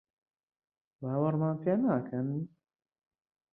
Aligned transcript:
باوەڕمان 1.01 1.55
پێ 1.63 1.73
ناکەن؟ 1.83 2.27